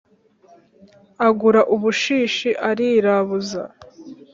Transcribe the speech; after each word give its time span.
Agura 1.27 1.61
ubushishi 1.75 2.49
arirabuza 2.69 3.61